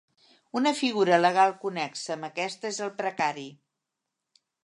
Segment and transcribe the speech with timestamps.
[0.59, 3.47] Una figura legal connexa amb aquesta és el precari.